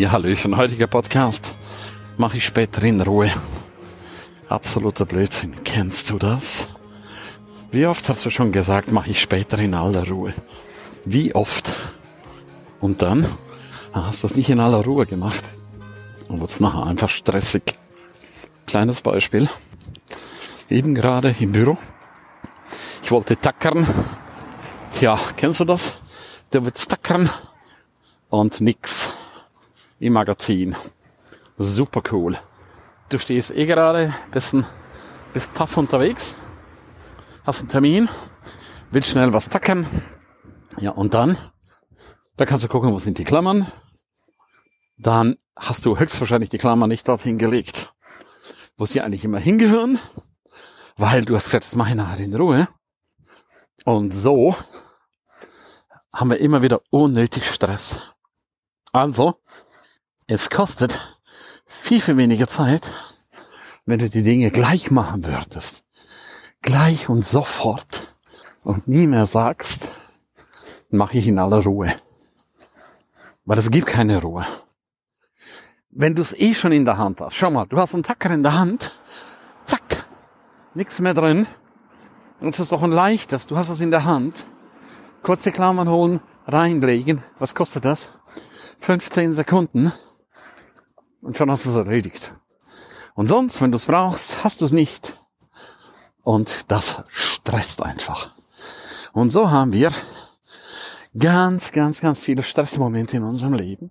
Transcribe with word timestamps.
Ja, 0.00 0.12
Hallöchen, 0.12 0.56
heutiger 0.56 0.86
Podcast 0.86 1.52
mache 2.16 2.38
ich 2.38 2.46
später 2.46 2.82
in 2.84 3.02
Ruhe. 3.02 3.30
Absoluter 4.48 5.04
Blödsinn. 5.04 5.62
Kennst 5.62 6.08
du 6.08 6.16
das? 6.16 6.68
Wie 7.70 7.84
oft 7.84 8.08
hast 8.08 8.24
du 8.24 8.30
schon 8.30 8.50
gesagt, 8.50 8.92
mache 8.92 9.10
ich 9.10 9.20
später 9.20 9.58
in 9.58 9.74
aller 9.74 10.08
Ruhe? 10.08 10.32
Wie 11.04 11.34
oft? 11.34 11.78
Und 12.80 13.02
dann 13.02 13.26
hast 13.92 14.22
du 14.22 14.28
das 14.28 14.38
nicht 14.38 14.48
in 14.48 14.58
aller 14.58 14.82
Ruhe 14.82 15.04
gemacht. 15.04 15.44
Und 16.28 16.40
wird 16.40 16.50
es 16.50 16.60
nachher 16.60 16.86
einfach 16.86 17.10
stressig. 17.10 17.74
Kleines 18.66 19.02
Beispiel. 19.02 19.50
Eben 20.70 20.94
gerade 20.94 21.34
im 21.40 21.52
Büro. 21.52 21.76
Ich 23.02 23.10
wollte 23.10 23.36
tackern. 23.36 23.86
Tja, 24.92 25.20
kennst 25.36 25.60
du 25.60 25.66
das? 25.66 25.92
Der 26.54 26.64
wird 26.64 26.88
tackern 26.88 27.28
und 28.30 28.62
nix 28.62 29.09
im 30.00 30.14
Magazin. 30.14 30.74
Super 31.58 32.02
cool. 32.10 32.36
Du 33.10 33.18
stehst 33.18 33.50
eh 33.50 33.66
gerade, 33.66 34.14
bisschen, 34.32 34.66
bist 35.32 35.54
tough 35.54 35.76
unterwegs, 35.76 36.34
hast 37.44 37.60
einen 37.60 37.68
Termin, 37.68 38.08
willst 38.90 39.10
schnell 39.10 39.32
was 39.32 39.48
tackern. 39.48 39.86
Ja, 40.78 40.92
und 40.92 41.14
dann, 41.14 41.36
da 42.36 42.46
kannst 42.46 42.64
du 42.64 42.68
gucken, 42.68 42.92
wo 42.92 42.98
sind 42.98 43.18
die 43.18 43.24
Klammern. 43.24 43.70
Dann 44.96 45.36
hast 45.54 45.84
du 45.84 45.98
höchstwahrscheinlich 45.98 46.50
die 46.50 46.58
Klammern 46.58 46.88
nicht 46.88 47.06
dorthin 47.06 47.38
gelegt, 47.38 47.92
wo 48.76 48.86
sie 48.86 49.02
eigentlich 49.02 49.24
immer 49.24 49.38
hingehören, 49.38 49.98
weil 50.96 51.24
du 51.24 51.36
hast 51.36 51.44
gesagt, 51.44 51.64
das 51.64 51.76
mache 51.76 51.90
ich 51.90 51.96
nachher 51.96 52.24
in 52.24 52.34
Ruhe. 52.34 52.68
Und 53.84 54.12
so 54.12 54.56
haben 56.14 56.30
wir 56.30 56.38
immer 56.38 56.62
wieder 56.62 56.80
unnötig 56.90 57.44
Stress. 57.46 58.00
Also, 58.92 59.40
es 60.30 60.48
kostet 60.48 61.00
viel, 61.66 62.00
viel 62.00 62.16
weniger 62.16 62.46
Zeit, 62.46 62.88
wenn 63.84 63.98
du 63.98 64.08
die 64.08 64.22
Dinge 64.22 64.52
gleich 64.52 64.92
machen 64.92 65.24
würdest. 65.24 65.82
Gleich 66.62 67.08
und 67.08 67.26
sofort. 67.26 68.14
Und 68.62 68.86
nie 68.86 69.08
mehr 69.08 69.26
sagst, 69.26 69.90
mache 70.90 71.18
ich 71.18 71.26
in 71.26 71.40
aller 71.40 71.64
Ruhe. 71.64 71.92
Weil 73.44 73.58
es 73.58 73.72
gibt 73.72 73.88
keine 73.88 74.22
Ruhe. 74.22 74.46
Wenn 75.90 76.14
du 76.14 76.22
es 76.22 76.32
eh 76.32 76.54
schon 76.54 76.70
in 76.70 76.84
der 76.84 76.98
Hand 76.98 77.20
hast, 77.20 77.34
schau 77.34 77.50
mal, 77.50 77.66
du 77.66 77.78
hast 77.78 77.94
einen 77.94 78.04
Tacker 78.04 78.30
in 78.30 78.44
der 78.44 78.56
Hand, 78.56 78.92
zack, 79.66 80.06
nichts 80.74 81.00
mehr 81.00 81.14
drin. 81.14 81.48
Und 82.38 82.54
es 82.54 82.60
ist 82.60 82.70
doch 82.70 82.84
ein 82.84 82.92
leichtes, 82.92 83.48
du 83.48 83.56
hast 83.56 83.68
es 83.68 83.80
in 83.80 83.90
der 83.90 84.04
Hand. 84.04 84.46
Kurze 85.24 85.50
Klammern 85.50 85.88
holen, 85.88 86.20
reinlegen. 86.46 87.24
Was 87.40 87.56
kostet 87.56 87.84
das? 87.84 88.20
15 88.78 89.32
Sekunden 89.32 89.92
und 91.22 91.36
schon 91.36 91.50
hast 91.50 91.66
du 91.66 91.70
es 91.70 91.76
erledigt. 91.76 92.34
Und 93.14 93.26
sonst, 93.26 93.60
wenn 93.60 93.70
du 93.70 93.76
es 93.76 93.86
brauchst, 93.86 94.44
hast 94.44 94.60
du 94.60 94.64
es 94.64 94.72
nicht. 94.72 95.14
Und 96.22 96.70
das 96.70 97.02
stresst 97.10 97.82
einfach. 97.82 98.30
Und 99.12 99.30
so 99.30 99.50
haben 99.50 99.72
wir 99.72 99.92
ganz, 101.18 101.72
ganz, 101.72 102.00
ganz 102.00 102.20
viele 102.20 102.42
Stressmomente 102.42 103.16
in 103.16 103.24
unserem 103.24 103.54
Leben. 103.54 103.90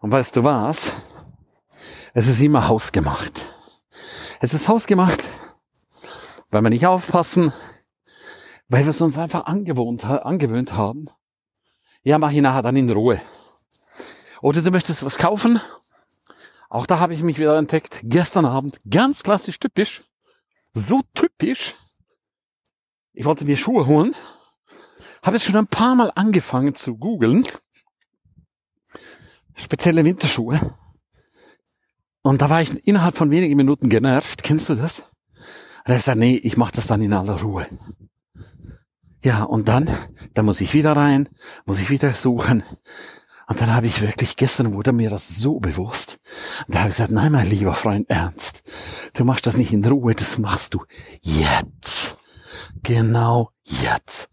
Und 0.00 0.10
weißt 0.10 0.36
du 0.36 0.44
was? 0.44 0.92
Es 2.14 2.26
ist 2.26 2.40
immer 2.40 2.68
hausgemacht. 2.68 3.32
Es 4.40 4.54
ist 4.54 4.68
hausgemacht, 4.68 5.22
weil 6.50 6.62
wir 6.62 6.70
nicht 6.70 6.86
aufpassen, 6.86 7.52
weil 8.68 8.84
wir 8.84 8.90
es 8.90 9.00
uns 9.00 9.18
einfach 9.18 9.46
angewohnt, 9.46 10.04
angewöhnt 10.04 10.72
haben. 10.74 11.08
Ja, 12.02 12.18
mach 12.18 12.32
ich 12.32 12.40
nachher 12.40 12.62
dann 12.62 12.76
in 12.76 12.90
Ruhe. 12.90 13.20
Oder 14.40 14.62
du 14.62 14.70
möchtest 14.70 15.04
was 15.04 15.18
kaufen. 15.18 15.60
Auch 16.72 16.86
da 16.86 16.98
habe 16.98 17.12
ich 17.12 17.22
mich 17.22 17.38
wieder 17.38 17.58
entdeckt. 17.58 18.00
Gestern 18.02 18.46
Abend, 18.46 18.80
ganz 18.88 19.22
klassisch 19.22 19.58
typisch. 19.58 20.04
So 20.72 21.02
typisch. 21.12 21.74
Ich 23.12 23.26
wollte 23.26 23.44
mir 23.44 23.58
Schuhe 23.58 23.86
holen. 23.86 24.16
Habe 25.22 25.36
es 25.36 25.44
schon 25.44 25.56
ein 25.56 25.66
paar 25.66 25.94
Mal 25.94 26.10
angefangen 26.14 26.74
zu 26.74 26.96
googeln. 26.96 27.46
Spezielle 29.54 30.02
Winterschuhe. 30.02 30.74
Und 32.22 32.40
da 32.40 32.48
war 32.48 32.62
ich 32.62 32.86
innerhalb 32.86 33.18
von 33.18 33.30
wenigen 33.30 33.58
Minuten 33.58 33.90
genervt. 33.90 34.42
Kennst 34.42 34.70
du 34.70 34.74
das? 34.74 35.00
Und 35.00 35.88
habe 35.88 35.96
ich 35.96 35.98
gesagt, 35.98 36.18
nee, 36.18 36.36
ich 36.36 36.56
mache 36.56 36.72
das 36.72 36.86
dann 36.86 37.02
in 37.02 37.12
aller 37.12 37.38
Ruhe. 37.42 37.66
Ja, 39.22 39.42
und 39.42 39.68
dann, 39.68 39.90
da 40.32 40.42
muss 40.42 40.62
ich 40.62 40.72
wieder 40.72 40.96
rein, 40.96 41.28
muss 41.66 41.80
ich 41.80 41.90
wieder 41.90 42.14
suchen. 42.14 42.62
Und 43.48 43.60
dann 43.60 43.74
habe 43.74 43.86
ich 43.86 44.00
wirklich, 44.00 44.36
gestern 44.36 44.74
wurde 44.74 44.92
mir 44.92 45.10
das 45.10 45.28
so 45.28 45.58
bewusst. 45.58 46.18
Und 46.66 46.74
da 46.74 46.80
habe 46.80 46.90
ich 46.90 46.96
gesagt, 46.96 47.10
nein, 47.10 47.32
mein 47.32 47.48
lieber 47.48 47.74
Freund, 47.74 48.08
ernst. 48.08 48.62
Du 49.14 49.24
machst 49.24 49.46
das 49.46 49.56
nicht 49.56 49.72
in 49.72 49.84
Ruhe, 49.84 50.14
das 50.14 50.38
machst 50.38 50.74
du 50.74 50.84
jetzt. 51.20 52.16
Genau 52.82 53.50
jetzt. 53.64 54.30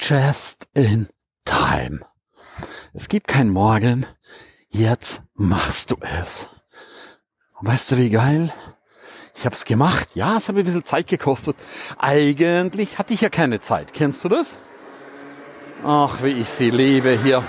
Just 0.00 0.68
in 0.74 1.08
time. 1.44 2.00
Es 2.92 3.08
gibt 3.08 3.28
kein 3.28 3.50
Morgen. 3.50 4.06
Jetzt 4.70 5.22
machst 5.34 5.90
du 5.90 5.96
es. 6.20 6.46
Und 7.58 7.68
weißt 7.68 7.92
du, 7.92 7.96
wie 7.96 8.10
geil? 8.10 8.52
Ich 9.34 9.44
habe 9.44 9.54
es 9.54 9.64
gemacht. 9.64 10.10
Ja, 10.14 10.36
es 10.36 10.48
hat 10.48 10.54
mir 10.54 10.62
ein 10.62 10.64
bisschen 10.64 10.84
Zeit 10.84 11.06
gekostet. 11.06 11.56
Eigentlich 11.96 12.98
hatte 12.98 13.14
ich 13.14 13.20
ja 13.20 13.28
keine 13.28 13.60
Zeit. 13.60 13.92
Kennst 13.92 14.24
du 14.24 14.28
das? 14.28 14.58
Ach, 15.84 16.22
wie 16.22 16.30
ich 16.30 16.48
sie 16.48 16.70
liebe 16.70 17.10
hier 17.10 17.42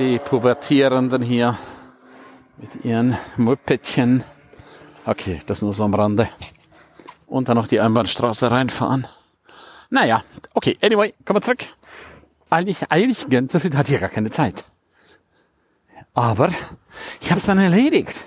die 0.00 0.18
Pubertierenden 0.18 1.20
hier 1.20 1.58
mit 2.56 2.86
ihren 2.86 3.18
Mopedchen. 3.36 4.24
Okay, 5.04 5.40
das 5.44 5.60
nur 5.60 5.74
so 5.74 5.84
am 5.84 5.92
Rande. 5.92 6.26
Und 7.26 7.50
dann 7.50 7.56
noch 7.58 7.68
die 7.68 7.80
Einbahnstraße 7.80 8.50
reinfahren. 8.50 9.06
Naja, 9.90 10.22
okay, 10.54 10.78
anyway, 10.80 11.12
kommen 11.26 11.36
wir 11.36 11.42
zurück. 11.42 11.64
Eigentlich, 12.48 12.90
eigentlich 12.90 13.26
so 13.50 13.58
viel 13.58 13.76
hatte 13.76 13.94
ich 13.94 14.00
gar 14.00 14.08
keine 14.08 14.30
Zeit. 14.30 14.64
Aber 16.14 16.48
ich 17.20 17.30
habe 17.30 17.38
es 17.38 17.44
dann 17.44 17.58
erledigt. 17.58 18.24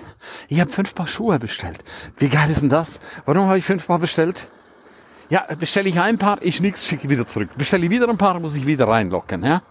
Ich 0.48 0.60
habe 0.60 0.70
fünf 0.70 0.94
Paar 0.94 1.08
Schuhe 1.08 1.40
bestellt. 1.40 1.82
Wie 2.16 2.28
geil 2.28 2.48
ist 2.50 2.62
denn 2.62 2.70
das? 2.70 3.00
Warum 3.26 3.46
habe 3.46 3.58
ich 3.58 3.64
fünf 3.64 3.88
Paar 3.88 3.98
bestellt? 3.98 4.46
Ja, 5.28 5.44
bestelle 5.58 5.88
ich 5.88 5.98
ein 5.98 6.18
Paar, 6.18 6.38
ich 6.40 6.60
nix, 6.60 6.86
schicke 6.86 7.08
wieder 7.08 7.26
zurück. 7.26 7.50
Bestelle 7.56 7.84
ich 7.84 7.90
wieder 7.90 8.08
ein 8.08 8.18
Paar, 8.18 8.38
muss 8.38 8.54
ich 8.54 8.64
wieder 8.64 8.86
reinlocken. 8.86 9.42
Ja? 9.42 9.62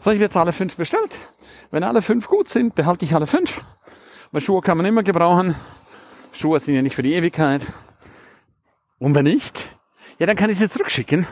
So, 0.00 0.10
ich 0.10 0.20
jetzt 0.20 0.36
alle 0.38 0.52
fünf 0.52 0.76
bestellt. 0.76 1.18
Wenn 1.70 1.84
alle 1.84 2.02
fünf 2.02 2.26
gut 2.26 2.48
sind, 2.48 2.74
behalte 2.74 3.04
ich 3.04 3.14
alle 3.14 3.26
fünf. 3.26 3.62
Weil 4.32 4.40
Schuhe 4.40 4.60
kann 4.60 4.76
man 4.76 4.86
immer 4.86 5.02
gebrauchen. 5.02 5.54
Schuhe 6.32 6.58
sind 6.58 6.74
ja 6.74 6.82
nicht 6.82 6.96
für 6.96 7.02
die 7.02 7.14
Ewigkeit. 7.14 7.62
Und 8.98 9.14
wenn 9.14 9.24
nicht, 9.24 9.70
ja, 10.18 10.26
dann 10.26 10.36
kann 10.36 10.50
ich 10.50 10.58
sie 10.58 10.68
zurückschicken. 10.68 11.26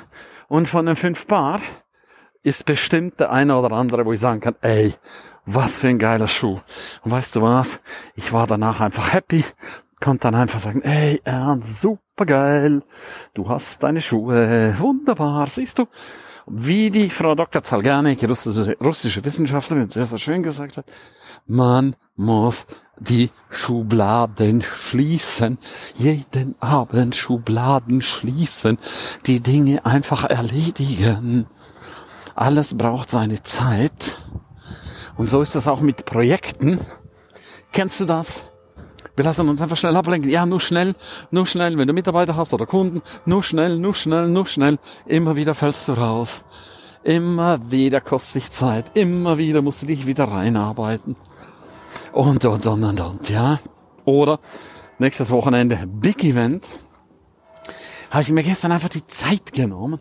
Und 0.48 0.69
von 0.69 0.87
den 0.87 0.97
fünf 0.97 1.27
Paar 1.27 1.60
ist 2.43 2.65
bestimmt 2.65 3.21
der 3.21 3.32
eine 3.32 3.59
oder 3.59 3.72
andere, 3.72 4.06
wo 4.06 4.12
ich 4.12 4.21
sagen 4.21 4.41
kann, 4.41 4.54
ey, 4.60 4.94
was 5.44 5.81
für 5.81 5.88
ein 5.88 5.98
geiler 5.98 6.28
Schuh. 6.28 6.60
Und 7.03 7.10
weißt 7.10 7.37
du 7.37 7.43
was? 7.43 7.81
Ich 8.15 8.32
war 8.32 8.47
danach 8.47 8.81
einfach 8.81 9.12
happy, 9.12 9.44
konnte 10.00 10.22
dann 10.22 10.34
einfach 10.34 10.60
sagen, 10.60 10.82
ey, 10.82 11.20
Ernst, 11.25 11.81
super 11.81 12.26
geil. 12.26 12.82
Du 13.34 13.48
hast 13.48 13.82
deine 13.82 14.00
Schuhe, 14.00 14.75
wunderbar, 14.78 15.47
siehst 15.47 15.78
du? 15.78 15.86
wie 16.50 16.91
die 16.91 17.10
Frau 17.10 17.34
Dr. 17.34 17.62
Zalganik, 17.62 18.22
russische, 18.28 18.76
russische 18.81 19.25
Wissenschaftlerin, 19.25 19.88
sehr, 19.88 20.06
sehr 20.06 20.19
schön 20.19 20.42
gesagt 20.42 20.76
hat, 20.76 20.86
man 21.47 21.97
muss 22.16 22.66
die 22.98 23.31
Schubladen 23.48 24.62
schließen, 24.62 25.59
jeden 25.94 26.60
Abend 26.60 27.15
Schubladen 27.16 28.03
schließen, 28.03 28.78
die 29.26 29.41
Dinge 29.41 29.84
einfach 29.86 30.25
erledigen. 30.25 31.47
Alles 32.34 32.76
braucht 32.76 33.10
seine 33.10 33.42
Zeit. 33.42 34.16
Und 35.16 35.28
so 35.30 35.41
ist 35.41 35.54
das 35.54 35.68
auch 35.68 35.80
mit 35.80 36.06
Projekten. 36.06 36.80
Kennst 37.72 38.00
du 38.00 38.04
das? 38.04 38.47
Wir 39.18 39.24
lassen 39.24 39.48
uns 39.48 39.60
einfach 39.60 39.76
schnell 39.76 39.97
ablenken. 39.97 40.30
Ja, 40.30 40.47
nur 40.47 40.60
schnell, 40.60 40.94
nur 41.32 41.44
schnell, 41.44 41.76
wenn 41.76 41.88
du 41.88 41.92
Mitarbeiter 41.92 42.36
hast 42.36 42.54
oder 42.54 42.66
Kunden, 42.66 43.03
nur 43.24 43.42
schnell, 43.42 43.76
nur 43.76 43.92
schnell, 43.94 44.28
nur 44.28 44.47
schnell. 44.47 44.78
Immer 45.06 45.34
wieder 45.34 45.56
fällst 45.56 45.88
du 45.88 45.94
raus. 45.94 46.44
Immer 47.03 47.70
wieder 47.72 48.00
kostet 48.00 48.42
sich 48.42 48.53
Zeit. 48.53 48.92
Immer 48.94 49.36
wieder 49.36 49.60
musst 49.60 49.82
du 49.82 49.86
dich 49.86 50.06
wieder 50.06 50.24
reinarbeiten. 50.26 51.16
Und, 52.12 52.44
und, 52.44 52.65
und, 52.65 52.84
und, 52.84 53.00
und, 53.00 53.28
ja. 53.28 53.59
Oder 54.04 54.38
nächstes 54.98 55.32
Wochenende 55.32 55.84
Big 55.88 56.22
Event. 56.22 56.68
Habe 58.10 58.22
ich 58.22 58.30
mir 58.30 58.44
gestern 58.44 58.71
einfach 58.71 58.88
die 58.88 59.04
Zeit 59.04 59.53
genommen 59.53 59.98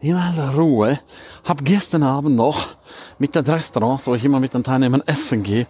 in 0.00 0.14
aller 0.14 0.54
Ruhe, 0.54 0.98
habe 1.44 1.64
gestern 1.64 2.02
Abend 2.02 2.36
noch 2.36 2.76
mit 3.18 3.34
den 3.34 3.44
Restaurants, 3.44 4.06
wo 4.06 4.14
ich 4.14 4.24
immer 4.24 4.40
mit 4.40 4.54
den 4.54 4.64
Teilnehmern 4.64 5.02
essen 5.06 5.42
gehe, 5.42 5.66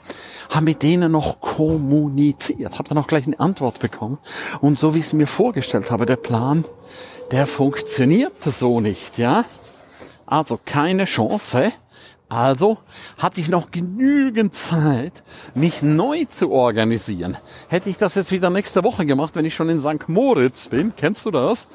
habe 0.50 0.64
mit 0.64 0.82
denen 0.82 1.12
noch 1.12 1.40
kommuniziert, 1.40 2.78
habe 2.78 2.88
dann 2.88 2.98
auch 2.98 3.06
gleich 3.06 3.26
eine 3.26 3.40
Antwort 3.40 3.80
bekommen. 3.80 4.18
Und 4.60 4.78
so 4.78 4.94
wie 4.94 4.98
ich 4.98 5.06
es 5.06 5.12
mir 5.12 5.26
vorgestellt 5.26 5.90
habe, 5.90 6.06
der 6.06 6.16
Plan, 6.16 6.64
der 7.30 7.46
funktionierte 7.46 8.50
so 8.50 8.80
nicht, 8.80 9.18
ja. 9.18 9.44
Also 10.26 10.58
keine 10.64 11.04
Chance, 11.04 11.72
Also 12.28 12.76
hatte 13.16 13.40
ich 13.40 13.48
noch 13.48 13.70
genügend 13.70 14.54
Zeit, 14.54 15.22
mich 15.54 15.82
neu 15.82 16.24
zu 16.26 16.50
organisieren. 16.50 17.38
Hätte 17.68 17.88
ich 17.88 17.96
das 17.96 18.16
jetzt 18.16 18.32
wieder 18.32 18.50
nächste 18.50 18.84
Woche 18.84 19.06
gemacht, 19.06 19.34
wenn 19.34 19.46
ich 19.46 19.54
schon 19.54 19.70
in 19.70 19.80
St. 19.80 20.08
Moritz 20.08 20.68
bin, 20.68 20.92
kennst 20.94 21.24
du 21.24 21.30
das? 21.30 21.68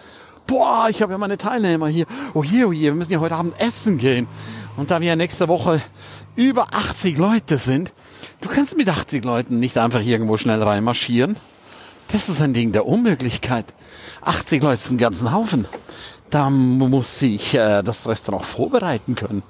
Boah, 0.48 0.88
ich 0.90 1.02
habe 1.02 1.14
ja 1.14 1.18
meine 1.18 1.38
Teilnehmer 1.38 1.88
hier. 1.88 2.06
Oh 2.34 2.44
je, 2.44 2.66
oh 2.66 2.72
je, 2.72 2.86
wir 2.86 2.94
müssen 2.94 3.14
ja 3.14 3.20
heute 3.20 3.36
Abend 3.36 3.60
essen 3.60 3.98
gehen. 3.98 4.28
Und 4.78 4.92
da 4.92 5.02
wir 5.02 5.08
ja 5.08 5.16
nächste 5.16 5.48
Woche 5.48 5.82
über 6.36 6.68
80 6.74 7.18
Leute 7.18 7.58
sind, 7.58 7.94
du 8.42 8.50
kannst 8.50 8.76
mit 8.76 8.90
80 8.90 9.24
Leuten 9.24 9.60
nicht 9.60 9.78
einfach 9.78 10.02
irgendwo 10.02 10.38
schnell 10.38 10.62
reinmarschieren. 10.62 11.38
Das 12.08 12.30
ist 12.30 12.42
ein 12.42 12.54
Ding 12.54 12.72
der 12.72 12.86
Unmöglichkeit. 12.86 13.74
80 14.22 14.62
Leute 14.64 14.76
ist 14.76 14.92
ein 14.92 14.98
ganzen 14.98 15.32
Haufen. 15.32 15.68
Da 16.30 16.50
muss 16.50 17.22
ich 17.22 17.54
äh, 17.54 17.84
das 17.84 18.08
Restaurant 18.08 18.46
vorbereiten 18.46 19.16
können. 19.16 19.44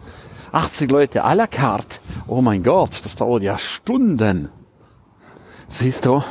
80 0.52 0.92
Leute 0.92 1.26
à 1.26 1.34
la 1.34 1.48
carte. 1.48 2.00
Oh 2.28 2.42
mein 2.42 2.64
Gott, 2.64 3.04
das 3.04 3.16
dauert 3.16 3.44
ja 3.44 3.58
Stunden. 3.58 4.50
Siehst 5.68 6.06
du? 6.06 6.24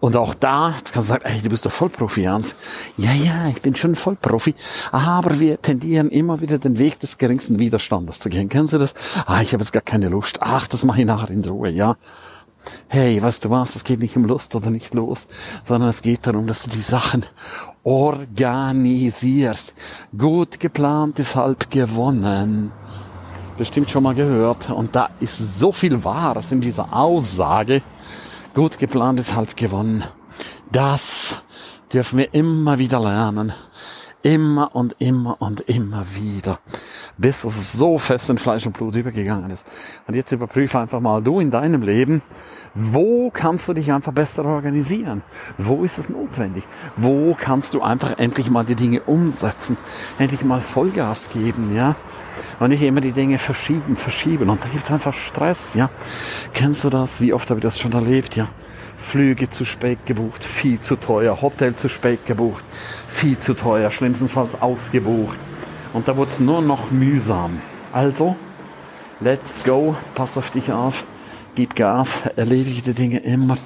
Und 0.00 0.16
auch 0.16 0.34
da, 0.34 0.70
jetzt 0.70 0.92
kannst 0.92 1.08
du 1.08 1.14
sagen, 1.14 1.24
ey, 1.26 1.40
du 1.40 1.48
bist 1.48 1.66
doch 1.66 1.72
Vollprofi, 1.72 2.24
Hans. 2.24 2.54
Ja, 2.96 3.12
ja, 3.12 3.48
ich 3.48 3.60
bin 3.62 3.74
schon 3.74 3.96
Vollprofi. 3.96 4.54
Aber 4.92 5.40
wir 5.40 5.60
tendieren 5.60 6.10
immer 6.10 6.40
wieder 6.40 6.58
den 6.58 6.78
Weg 6.78 7.00
des 7.00 7.18
geringsten 7.18 7.58
Widerstandes 7.58 8.20
zu 8.20 8.28
gehen. 8.28 8.48
Kennst 8.48 8.72
du 8.72 8.78
das? 8.78 8.94
Ah, 9.26 9.42
ich 9.42 9.52
habe 9.52 9.62
jetzt 9.62 9.72
gar 9.72 9.82
keine 9.82 10.08
Lust. 10.08 10.38
Ach, 10.40 10.68
das 10.68 10.84
mache 10.84 11.00
ich 11.00 11.06
nachher 11.06 11.30
in 11.30 11.44
Ruhe, 11.44 11.70
ja. 11.70 11.96
Hey, 12.86 13.20
weißt 13.20 13.44
du 13.44 13.50
was, 13.50 13.76
es 13.76 13.84
geht 13.84 14.00
nicht 14.00 14.16
um 14.16 14.24
Lust 14.24 14.54
oder 14.54 14.70
nicht 14.70 14.94
Lust, 14.94 15.26
sondern 15.64 15.90
es 15.90 16.02
geht 16.02 16.26
darum, 16.26 16.46
dass 16.46 16.64
du 16.64 16.70
die 16.70 16.80
Sachen 16.80 17.24
organisierst. 17.82 19.74
Gut 20.16 20.60
geplant 20.60 21.18
ist 21.18 21.34
halb 21.34 21.70
gewonnen. 21.70 22.72
Bestimmt 23.56 23.90
schon 23.90 24.04
mal 24.04 24.14
gehört. 24.14 24.70
Und 24.70 24.94
da 24.94 25.10
ist 25.18 25.58
so 25.58 25.72
viel 25.72 26.04
Wahres 26.04 26.52
in 26.52 26.60
dieser 26.60 26.92
Aussage. 26.92 27.82
Gut 28.58 28.76
geplant 28.76 29.20
ist 29.20 29.36
halb 29.36 29.56
gewonnen. 29.56 30.02
Das 30.72 31.44
dürfen 31.92 32.18
wir 32.18 32.34
immer 32.34 32.80
wieder 32.80 32.98
lernen. 32.98 33.52
Immer 34.22 34.74
und 34.74 34.96
immer 34.98 35.40
und 35.40 35.60
immer 35.60 36.04
wieder. 36.16 36.58
Bis 37.16 37.44
es 37.44 37.72
so 37.72 37.98
fest 37.98 38.30
in 38.30 38.38
Fleisch 38.38 38.66
und 38.66 38.72
Blut 38.72 38.96
übergegangen 38.96 39.52
ist. 39.52 39.64
Und 40.08 40.14
jetzt 40.14 40.32
überprüfe 40.32 40.80
einfach 40.80 40.98
mal 40.98 41.22
du 41.22 41.38
in 41.38 41.52
deinem 41.52 41.82
Leben, 41.82 42.20
wo 42.74 43.30
kannst 43.30 43.68
du 43.68 43.74
dich 43.74 43.92
einfach 43.92 44.12
besser 44.12 44.44
organisieren? 44.44 45.22
Wo 45.56 45.84
ist 45.84 45.98
es 45.98 46.08
notwendig? 46.08 46.64
Wo 46.96 47.36
kannst 47.40 47.74
du 47.74 47.80
einfach 47.82 48.18
endlich 48.18 48.50
mal 48.50 48.64
die 48.64 48.74
Dinge 48.74 49.04
umsetzen? 49.04 49.76
Endlich 50.18 50.42
mal 50.42 50.60
Vollgas 50.60 51.30
geben, 51.30 51.76
ja? 51.76 51.94
Und 52.60 52.70
nicht 52.70 52.82
immer 52.82 53.00
die 53.00 53.12
Dinge 53.12 53.38
verschieben, 53.38 53.96
verschieben. 53.96 54.50
Und 54.50 54.64
da 54.64 54.68
gibt's 54.68 54.90
einfach 54.90 55.14
Stress, 55.14 55.74
ja? 55.74 55.90
Kennst 56.54 56.84
du 56.84 56.90
das? 56.90 57.20
Wie 57.20 57.32
oft 57.32 57.48
habe 57.50 57.60
ich 57.60 57.64
das 57.64 57.78
schon 57.78 57.92
erlebt, 57.92 58.36
ja? 58.36 58.48
Flüge 58.96 59.48
zu 59.48 59.64
spät 59.64 60.04
gebucht, 60.06 60.44
viel 60.44 60.80
zu 60.80 60.96
teuer, 60.96 61.40
Hotel 61.40 61.76
zu 61.76 61.88
spät 61.88 62.26
gebucht, 62.26 62.64
viel 63.06 63.38
zu 63.38 63.54
teuer, 63.54 63.90
schlimmstenfalls 63.90 64.60
ausgebucht. 64.60 65.38
Und 65.92 66.08
da 66.08 66.16
wurde 66.16 66.30
es 66.30 66.40
nur 66.40 66.60
noch 66.60 66.90
mühsam. 66.90 67.60
Also, 67.92 68.36
let's 69.20 69.62
go, 69.64 69.96
pass 70.14 70.36
auf 70.36 70.50
dich 70.50 70.72
auf, 70.72 71.04
gib 71.54 71.76
Gas, 71.76 72.24
erledige 72.36 72.82
die 72.82 72.92
Dinge 72.92 73.20
immer 73.20 73.56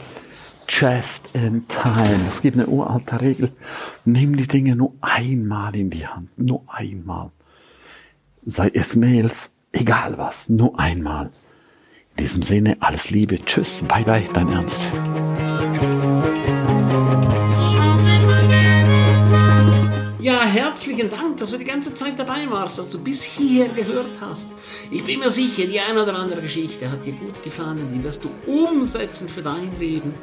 just 0.69 1.31
in 1.35 1.67
time. 1.67 2.21
Es 2.29 2.43
gibt 2.43 2.57
eine 2.57 2.67
uralte 2.67 3.21
Regel, 3.21 3.53
nimm 4.05 4.37
die 4.37 4.47
Dinge 4.47 4.77
nur 4.77 4.93
einmal 5.01 5.75
in 5.75 5.91
die 5.91 6.07
Hand, 6.07 6.31
nur 6.39 6.63
einmal. 6.69 7.31
Sei 8.45 8.73
es 8.75 8.97
Mails, 8.97 9.51
egal 9.71 10.19
was, 10.19 10.49
nur 10.49 10.77
einmal. 10.77 11.31
In 12.17 12.25
diesem 12.25 12.43
Sinne, 12.43 12.77
alles 12.81 13.09
Liebe, 13.11 13.39
tschüss, 13.45 13.85
bye 13.87 14.03
bye, 14.03 14.29
dein 14.33 14.49
Ernst. 14.49 14.89
Ja, 20.19 20.41
herzlichen 20.45 21.09
Dank, 21.09 21.37
dass 21.37 21.53
du 21.53 21.59
die 21.59 21.65
ganze 21.65 21.95
Zeit 21.95 22.19
dabei 22.19 22.51
warst, 22.51 22.81
dass 22.81 22.91
du 22.91 22.99
bis 22.99 23.23
hierher 23.23 23.69
gehört 23.69 24.11
hast. 24.21 24.49
Ich 24.91 25.05
bin 25.05 25.21
mir 25.21 25.31
sicher, 25.31 25.67
die 25.67 25.79
eine 25.79 26.03
oder 26.03 26.17
andere 26.17 26.43
Geschichte 26.43 26.91
hat 26.91 27.07
dir 27.07 27.13
gut 27.13 27.45
gefallen, 27.45 27.93
die 27.95 28.03
wirst 28.03 28.25
du 28.25 28.31
umsetzen 28.51 29.29
für 29.29 29.43
dein 29.43 29.71
Leben. 29.79 30.15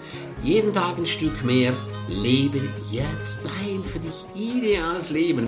Jeden 0.43 0.73
Tag 0.73 0.97
ein 0.97 1.07
Stück 1.07 1.45
mehr. 1.45 1.71
Lebe 2.09 2.59
jetzt 2.91 3.39
dein 3.45 3.81
für 3.83 3.99
dich 3.99 4.25
ideales 4.35 5.09
Leben. 5.09 5.47